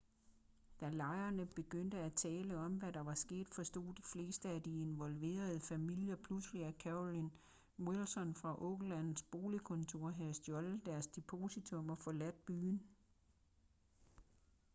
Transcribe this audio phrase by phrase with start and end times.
[0.79, 4.81] da lejerne begyndte at tale om hvad der var sket forstod de fleste af de
[4.81, 7.29] involverede familier pludselig at carolyn
[7.79, 12.83] wilson fra oaklands boligkontor havde stjålet deres depositum og forladt byen